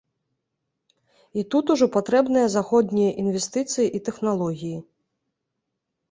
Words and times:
І 1.41 1.41
тут 1.55 1.65
ужо 1.73 1.87
патрэбныя 1.95 2.47
заходнія 2.55 3.11
інвестыцыі 3.25 3.87
і 3.99 4.01
тэхналогіі. 4.09 4.79